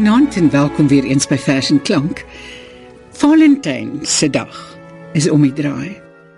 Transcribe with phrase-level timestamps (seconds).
[0.00, 2.24] Goeienaand en welkom weer eens by Vers en Klank.
[3.12, 4.78] Valentyn se dag
[5.12, 5.92] is om die draai.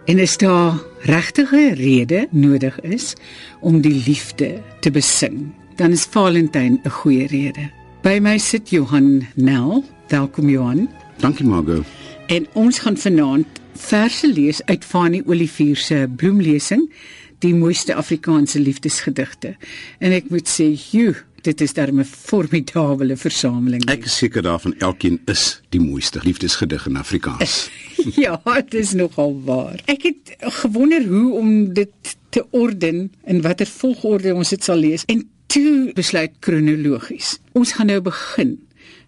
[0.05, 3.15] En is daar regtige rede nodig is
[3.61, 7.71] om die liefde te besing, dan is Valentyn 'n goeie rede.
[8.03, 9.85] By my sit Johan Nel.
[10.09, 10.91] Welkom Johan.
[11.17, 11.85] Dankie Margo.
[12.27, 16.93] En ons gaan vanaand verse lees uit Fanie Olivier se bloemlesing,
[17.39, 19.57] die mooiste Afrikaanse liefdesgedigte.
[19.99, 21.15] En ek moet sê, joe,
[21.47, 23.85] dit is darem 'n formidable versameling.
[23.91, 27.71] Ek is seker daarvan elkeen is die mooiste liefdesgedig in Afrikaans.
[28.25, 29.81] ja, dit is nogal waar.
[29.85, 35.05] Ek het gewonder hoe om dit te orden in watter volgorde ons dit sal lees
[35.07, 37.39] en toe besluit kronologies.
[37.53, 38.57] Ons gaan nou begin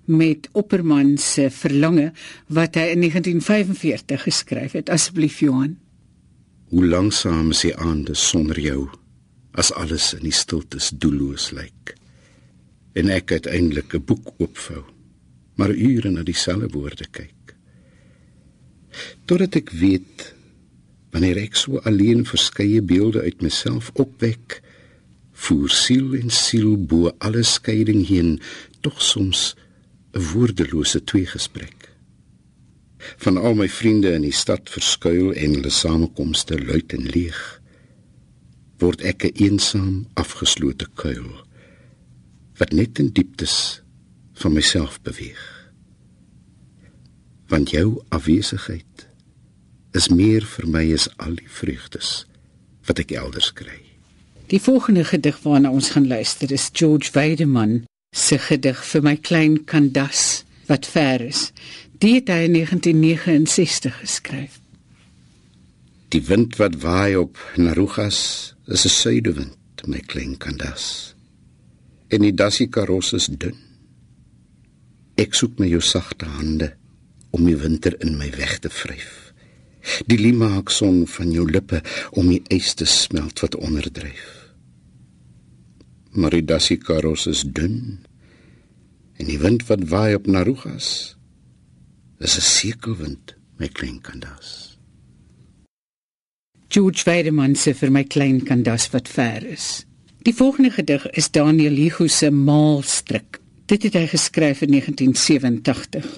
[0.04, 2.12] met Opperman se verlange
[2.46, 4.90] wat hy in 1945 geskryf het.
[4.90, 5.78] Asseblief Johan.
[6.68, 8.88] Hoe lanksaam is die aande sonder jou
[9.54, 11.94] as alles in die stiltes doelloos lyk.
[12.94, 14.84] En ek uiteindelik 'n boek oopvou,
[15.54, 17.56] maar ure na dieselfde woorde kyk.
[19.24, 20.34] Totdat ek weet
[21.10, 24.60] wanneer ek so alleen verskeie beelde uit myself opwek,
[25.32, 28.40] voer siel en siel bo alle skeiding heen,
[28.80, 29.54] tog soms
[30.14, 31.90] 'n woordelose tweegesprek.
[33.16, 37.60] Van al my vriende in die stad verskuil en hulle samekomste luid en leeg,
[38.78, 41.44] word ek 'n eensaam afgeslote kuil
[42.58, 43.82] wat net in dieptes
[44.34, 45.42] van myself beweeg.
[47.48, 49.08] Want jou afwesigheid
[49.92, 52.24] is meer vir my as al die vreugdes
[52.86, 53.80] wat ek elders kry.
[54.52, 57.84] Die volgende gedig waarna ons gaan luister is George Weideman
[58.14, 61.50] se gedig vir my klein kandas wat ver is.
[62.02, 64.60] Die het hy in 1969 geskryf.
[66.14, 71.13] Die wind wat waai op Narugas is 'n suidewind, my klein kandas.
[72.14, 73.58] En die dassie karos is dun.
[75.18, 76.70] Ek soek met jou sagte hande
[77.34, 79.34] om die winter in my weg te vryf.
[80.06, 81.82] Die limaak son van jou lippe
[82.14, 84.44] om die ys te smelt wat onderdryf
[86.14, 88.04] maar die dassikaros is dun
[89.18, 91.16] en die wind wat waai op Narugas
[92.18, 94.78] is 'n sekelwind my klein kandas
[96.68, 99.86] George Weideman se vir my klein kandas wat ver is
[100.24, 103.40] die volgende gedig is Daniel Hugo se maalstrik
[103.70, 106.08] dit het hy geskryf in 1987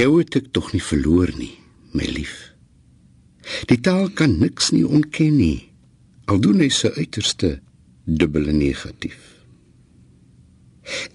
[0.00, 1.54] jou het ek tog nie verloor nie
[1.92, 2.34] my lief
[3.70, 5.60] die taal kan niks nie ontken nie
[6.30, 7.58] al doen hy sy uiterste
[8.04, 9.20] dubbel negatief.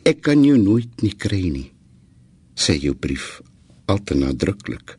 [0.05, 1.69] Ek kan jou nooit nie kry nie,
[2.57, 3.39] sê jou brief
[3.89, 4.97] altyd nadruklik.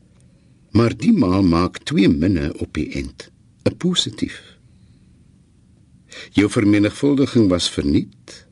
[0.75, 3.31] Maar die maal maak twee minne op die end,
[3.67, 4.50] 'n positief.
[6.37, 8.47] Jou vermenigvuldiging was verniet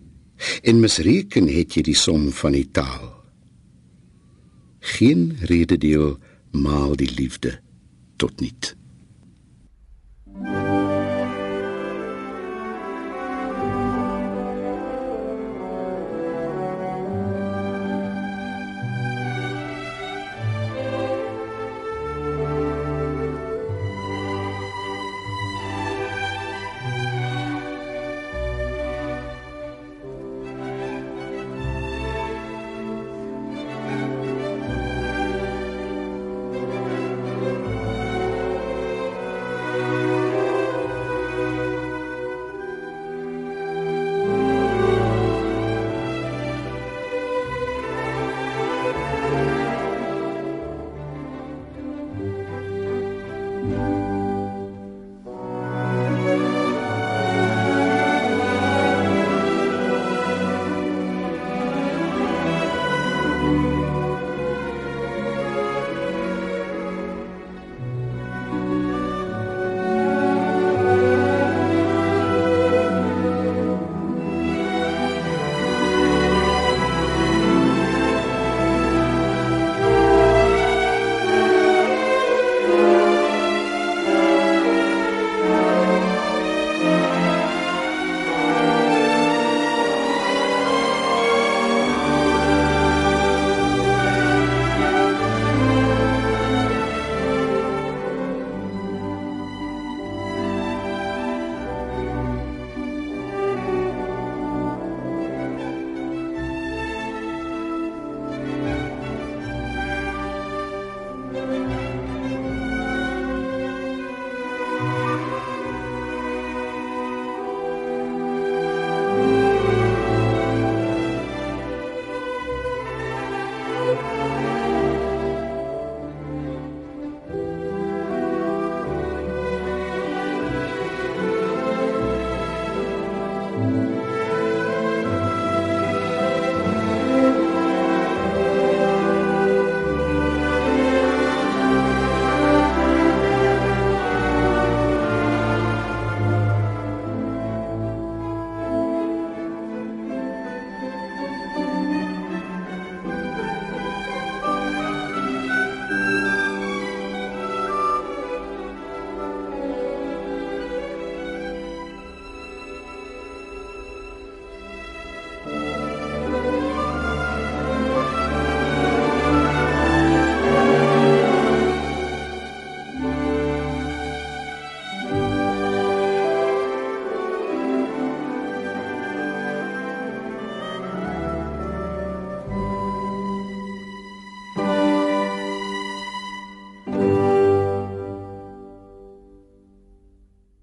[0.63, 3.11] en misreken het jy die som van die taal.
[4.97, 6.19] Geen rededeel
[6.55, 7.59] maal die liefde
[8.17, 8.78] tot niet.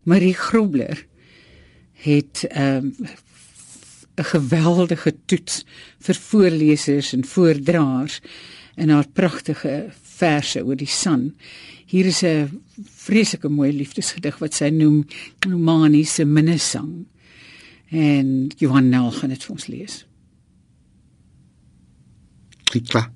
[0.05, 1.05] Marie Grobler
[2.05, 2.95] het 'n um,
[4.15, 5.65] geweldige toets
[5.99, 8.21] vir voorlesers en voordraers
[8.75, 11.35] in haar pragtige verse oor die son.
[11.85, 15.05] Hier is 'n vreeslike mooi liefdesgedig wat sy noem
[15.47, 17.05] Nomaniese minnesang.
[17.89, 20.05] En Johan Nel gaan dit vir ons lees.
[22.63, 23.11] Klikla.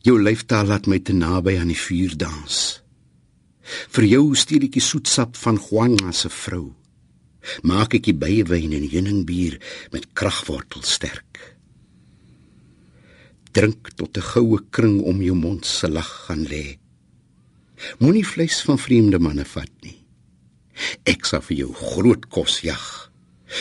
[0.00, 2.83] Jou lyftaal laat my te naby aan die vuur dans.
[3.64, 6.74] Vir jou steel ek die soetsap van Juana se vrou.
[7.62, 9.58] Maak ek die bywyn en heuningbier
[9.92, 11.40] met kragwortel sterk.
[13.54, 16.78] Drink tot 'n goue kring om jou mond se lag gaan lê.
[17.98, 20.06] Moenie vleis van vreemde manne vat nie.
[21.06, 23.10] Ek sal vir jou groot kos jag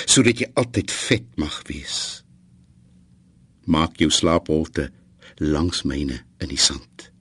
[0.06, 2.24] sodat jy altyd vet mag wees.
[3.66, 4.90] Maak jou slaapholte
[5.38, 7.13] langs myne in die sand.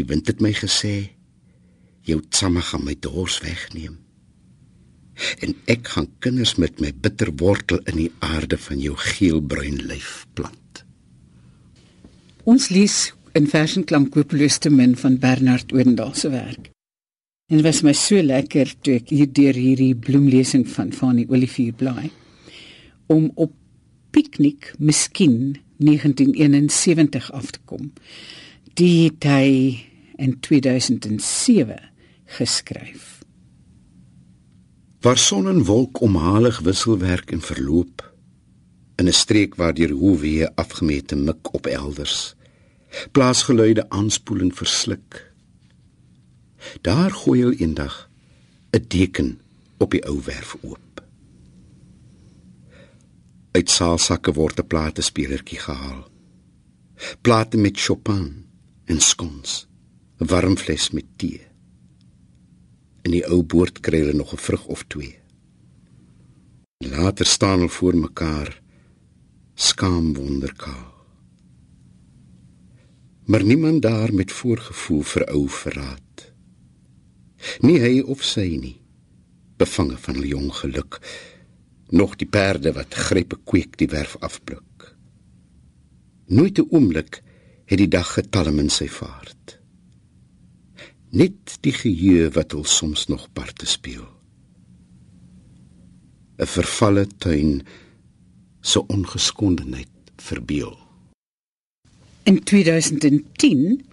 [0.00, 1.10] Die wind het my gesê
[2.08, 3.98] jou tsamme gaan my dors wegneem.
[5.44, 10.24] En ek gaan kinders met my bitter wortel in die aarde van jou geelbruin lyf
[10.32, 10.84] plant.
[12.48, 16.70] Ons lees in Versenklank Koopluste min van Bernard Oendal se werk.
[17.52, 21.76] En dit was my so lekker toe ek hier deur hierdie bloemlesing van Fanny Olivier
[21.76, 22.08] blaai
[23.12, 23.52] om op
[24.16, 27.92] piknik miskien 1971 af te kom.
[28.80, 29.89] Die hy
[30.20, 31.90] in 2007
[32.24, 33.18] geskryf.
[35.00, 38.14] Waar son en wolk omhalig wisselwerk en verloop
[38.96, 42.34] in 'n streek waar deur hoewee afgemete mik op elders
[43.12, 45.32] plaasgeluide aanspoeling versluk.
[46.80, 48.10] Daar gooi hy eendag
[48.76, 49.40] 'n deken
[49.78, 51.04] op die ou werf oop.
[53.50, 56.08] Uit saalsakke word 'n platespelertjie gehaal.
[57.20, 58.46] Plate met Chopin
[58.84, 59.66] en skons,
[60.20, 61.40] 'n warm fles met tee.
[63.02, 65.16] In die ou boord kry hulle nog 'n vrug of twee.
[66.84, 68.62] Later staan hulle voor mekaar,
[69.54, 70.92] skaam wonderkaal.
[73.24, 76.32] Maar niemand daar met voorgevoel vir ou verraad.
[77.60, 78.80] Nie hy of sy nie,
[79.56, 81.00] bevange van 'n jong geluk
[81.90, 84.96] nog die perde wat grepe kweek die werf afpluk.
[86.26, 87.22] Nooit 'n oomblik
[87.64, 89.59] het die dag getalm in sy vaart.
[91.10, 94.06] Net die geheue wat hom soms nog parte speel.
[96.38, 97.62] 'n Vervalle tuin
[98.60, 100.78] so ongeskondenheid verbeel.
[102.22, 103.84] In 2010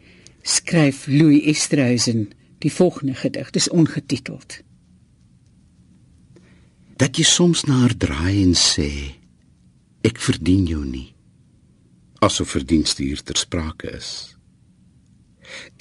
[0.41, 4.61] skryf Louis Esterhuizen die volgende gedig, dis ongetiteld
[6.97, 8.89] dat jy soms na haar draai en sê
[10.07, 11.11] ek verdien jou nie
[12.25, 14.09] asof verdienste hier ter sprake is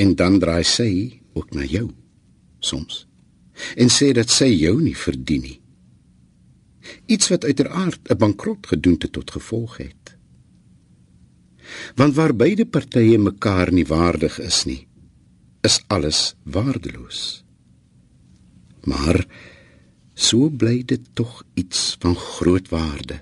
[0.03, 0.91] en dan draai sy
[1.37, 1.91] ook na jou
[2.65, 3.05] soms
[3.77, 5.61] en sê dat sy jou nie verdien nie.
[7.11, 10.17] Iets wat uiteraard 'n bankrot gedoente tot gevolg het.
[11.95, 14.87] Want waar beide partye mekaar nie waardig is nie
[15.61, 17.45] is alles waardeloos.
[18.85, 19.27] Maar
[20.15, 23.21] so bly dit tog iets van groot waarde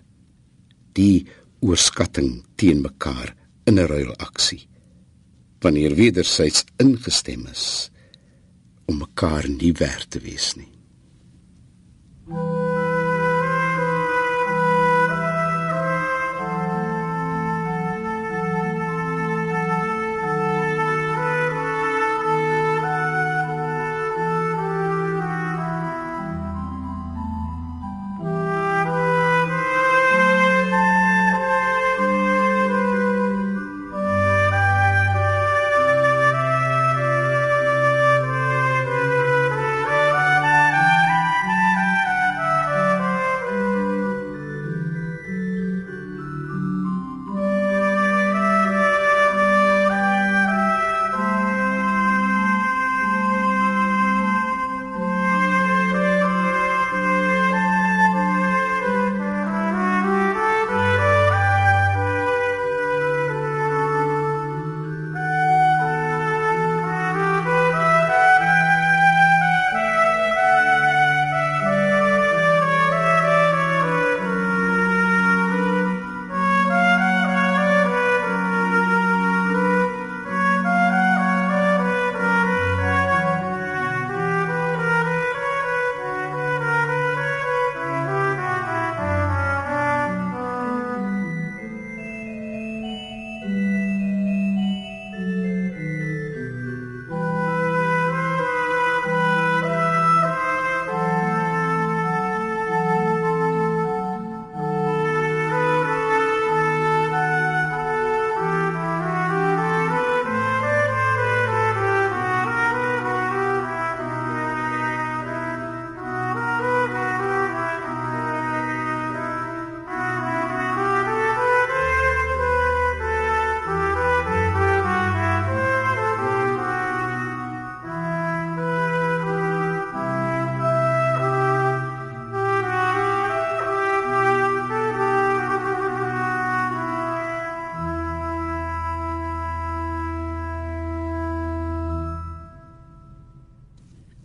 [0.92, 1.26] die
[1.60, 4.68] oorskatting teen mekaar in 'n ruilaksie
[5.58, 7.90] wanneer wedersyds ingestem is
[8.84, 10.73] om mekaar nie werd te wees nie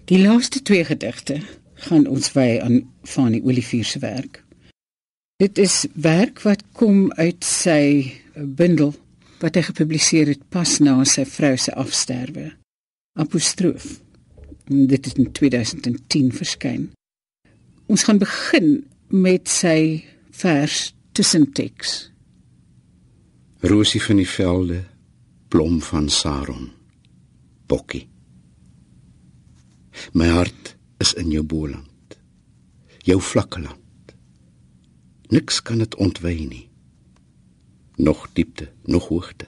[0.10, 1.36] Die laaste twee gedigte
[1.86, 4.42] gaan ons wy aan Fanie Olivier se werk.
[5.38, 8.96] Dit is werk wat kom uit sy bundel
[9.44, 12.48] wat hy gepubliseer het pas na sy vrou se afsterwe.
[13.22, 13.86] Apostroof.
[14.66, 16.90] Dit het in 2010 verskyn.
[17.86, 18.80] Ons gaan begin
[19.14, 20.06] met sy
[20.42, 22.08] vers tussenteks.
[23.62, 24.86] Rosie van die velde,
[25.54, 26.72] blom van Saron.
[27.70, 28.08] Bokkie.
[30.14, 32.18] My hart is in jou boland.
[33.06, 34.16] Jou vlakke land.
[35.30, 36.66] Niks kan dit ontwy nie.
[37.96, 39.46] Nog diepte, nog hoogte.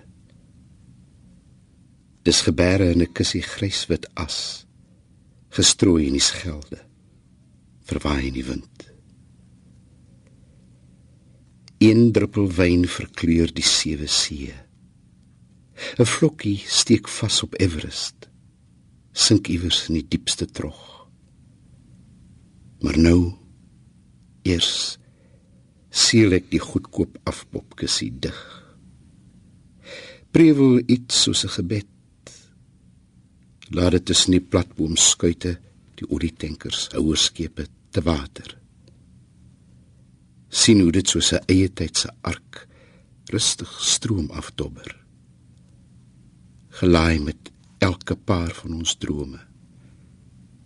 [2.22, 4.66] Dis gebeure in 'n kussie gryswit as,
[5.50, 6.80] gestrooi in die skelde,
[7.84, 8.92] verwaai in die wind.
[11.78, 14.54] Een druppel wyn verkleur die sewe see.
[15.98, 18.30] 'n Vlokkie steek vas op Everest,
[19.12, 21.08] sink iewers in die diepste trog.
[22.82, 23.34] Maar nou
[24.48, 24.98] eers
[25.92, 28.38] siel ek die goedkoop afpopkussie dig.
[30.32, 31.88] Prevel iets soos 'n gebed.
[33.72, 35.60] Laat dit tussen die platboom skuite,
[35.96, 38.62] die olietankers, ouer skepe te water.
[40.52, 42.68] sien hoe dit soos 'n eie tydse ark
[43.32, 44.92] rustig stroom afdobber.
[46.70, 49.40] Gelaai met elke paar van ons drome.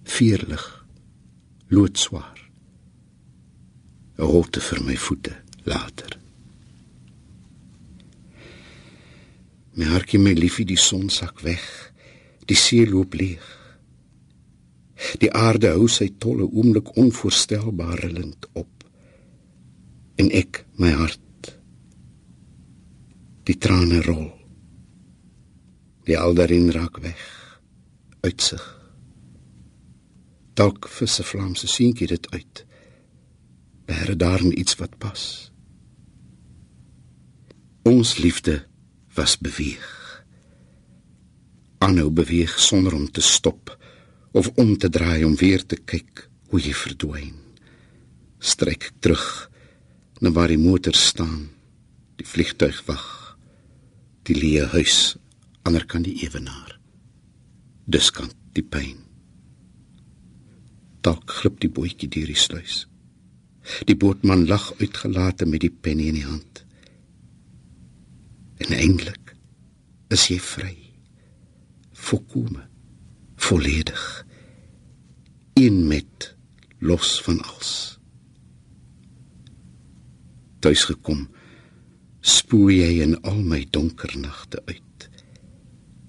[0.03, 0.85] Vierlig,
[1.67, 2.39] loodswaar.
[4.17, 6.19] 'n holte vir my voete later.
[9.75, 11.93] My hartjie my liefie die son sak weg.
[12.47, 13.43] Die see loop leeg.
[15.19, 18.71] Die aarde hou sy tolle oomblik onvoorstelbaar rillend op.
[20.15, 21.19] En ek my hart
[23.43, 24.34] die trane rol.
[26.05, 27.21] Die aldarin raak weg.
[28.21, 28.63] Uitsig.
[30.53, 32.65] Dalk vir se vlamse seentjie dit uit
[33.85, 35.51] bære daarin iets wat pas.
[37.85, 38.63] Ons liefde
[39.13, 39.85] was beweeg.
[41.77, 43.75] Aanhou beweeg sonder om te stop
[44.31, 47.35] of om te draai om weer te kyk hoe jy verdwyn.
[48.39, 49.51] Strek terug
[50.19, 51.49] na waar die motor staan,
[52.17, 53.05] die vliegtuig wag,
[54.25, 55.15] die leë huis
[55.65, 56.77] ander kan die ewenaar.
[57.85, 58.99] Dis kan die pyn.
[61.05, 62.85] Dalk glip die bootjie deur die sluis.
[63.89, 66.61] Die bootman lag uitgelate met die pen in die hand.
[68.61, 69.33] En eintlik
[70.13, 70.73] is jy vry.
[72.05, 72.67] Volkome,
[73.41, 74.05] volledig.
[75.57, 76.31] In met
[76.79, 77.73] los van alles.
[80.61, 81.25] Tuis gekom,
[82.21, 84.81] spoel jy in al my donker nagte uit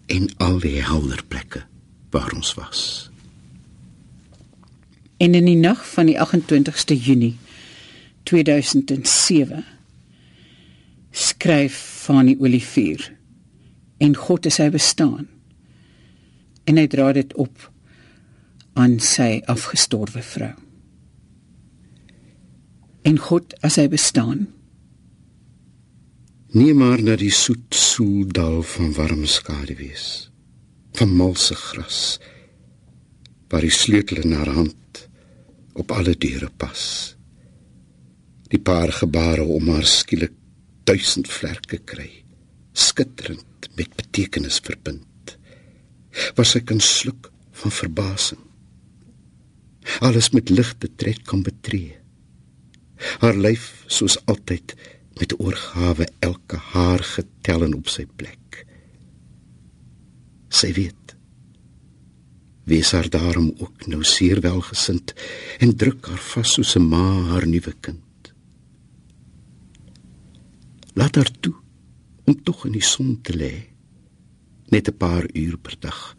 [0.07, 1.65] en al die helder plekke
[2.11, 3.11] waar ons was.
[5.17, 7.37] En in die nag van die 28ste Junie
[8.23, 9.65] 2007
[11.11, 13.13] skryf Fanie Olivier
[13.99, 15.29] en God is hy bestaan
[16.67, 17.71] en hy dra dit op
[18.77, 20.53] aan sy afgestorwe vrou
[23.07, 24.49] en God as hy bestaan
[26.57, 30.31] nie maar na die soet soeldal van warm skaduwees
[30.97, 31.99] van malse gras
[33.53, 35.03] waar die sleutel in haar hand
[35.77, 36.85] op alle deure pas.
[38.49, 40.33] Die paar gebare om haar skielik
[40.89, 42.09] duisend vlerke kry
[42.73, 45.37] skitterend met betekenis verbind
[46.41, 47.29] was sy kan sluk
[47.61, 48.41] van verbasing.
[50.01, 51.99] Alles met ligte tred kan betree.
[53.21, 54.73] Haar lyf soos altyd
[55.19, 58.65] met oorgawe elke haar getel en op sy plek
[60.49, 61.17] sy weet
[62.67, 65.15] wees haar daarom ook nou seer welgesind
[65.61, 68.07] en druk haar vas soos 'n ma haar nuwe kind
[70.97, 71.55] Laat haar toe
[72.25, 73.53] om tog in die son te lê.
[74.73, 76.17] Net 'n paar uur per dag.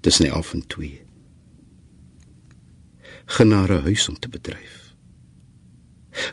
[0.00, 0.90] Dis net af en toe.
[3.26, 4.94] Genare huis om te bedryf.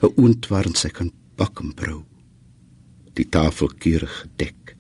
[0.02, 2.04] 'n Oond waarin sy kan bak en brou.
[3.16, 4.76] Die tafel keurig gedek,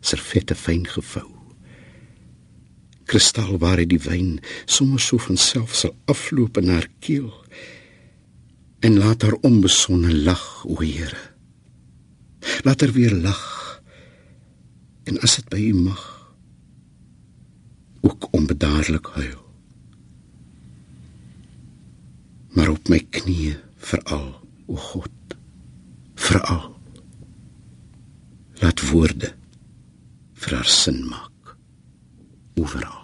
[0.00, 1.28] servette fyn gevou.
[3.10, 7.32] Kristal waar hy die wyn sommer so van self sal afloop in haar keel
[8.86, 11.30] en laat haar onbesonne lag o Here
[12.62, 13.82] laat er weer lag.
[15.02, 16.06] En as dit by u mag
[18.00, 19.42] ook onbedaarlik huil.
[22.56, 24.30] Maar op my knieë veral,
[24.66, 25.36] o God,
[26.20, 26.64] veral
[28.60, 29.32] laat woorde
[30.40, 31.56] vir haar sin maak.
[32.60, 32.99] Ooral